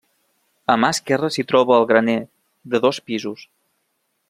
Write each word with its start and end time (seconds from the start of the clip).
A 0.75 0.77
mà 0.83 0.89
esquerra 0.97 1.29
s'hi 1.35 1.45
troba 1.51 1.77
el 1.77 1.85
graner, 1.93 2.17
de 2.75 2.83
dos 2.87 3.03
pisos. 3.11 3.45